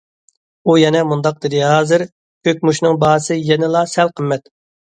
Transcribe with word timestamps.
ئۇ 0.69 0.77
يەنە 0.83 1.03
مۇنداق 1.09 1.37
دېدى:‹‹ 1.47 1.61
ھازىر 1.73 2.05
كۆكمۇچنىڭ 2.49 2.99
باھاسى 3.07 3.41
يەنىلا 3.53 3.87
سەل 3.95 4.13
قىممەت››. 4.19 4.53